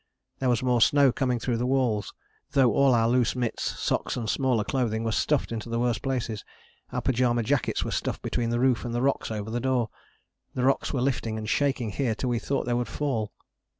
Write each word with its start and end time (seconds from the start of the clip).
There 0.39 0.49
was 0.49 0.63
more 0.63 0.81
snow 0.81 1.11
coming 1.11 1.37
through 1.37 1.57
the 1.57 1.67
walls, 1.67 2.11
though 2.53 2.73
all 2.73 2.95
our 2.95 3.07
loose 3.07 3.35
mitts, 3.35 3.77
socks 3.79 4.17
and 4.17 4.27
smaller 4.27 4.63
clothing 4.63 5.03
were 5.03 5.11
stuffed 5.11 5.51
into 5.51 5.69
the 5.69 5.77
worst 5.77 6.01
places: 6.01 6.43
our 6.91 7.03
pyjama 7.03 7.43
jackets 7.43 7.85
were 7.85 7.91
stuffed 7.91 8.23
between 8.23 8.49
the 8.49 8.59
roof 8.59 8.83
and 8.83 8.95
the 8.95 9.01
rocks 9.03 9.29
over 9.29 9.51
the 9.51 9.59
door. 9.59 9.91
The 10.55 10.63
rocks 10.65 10.91
were 10.91 11.01
lifting 11.01 11.37
and 11.37 11.47
shaking 11.47 11.91
here 11.91 12.15
till 12.15 12.31
we 12.31 12.39
thought 12.39 12.65
they 12.65 12.73
would 12.73 12.87
fall. 12.87 13.31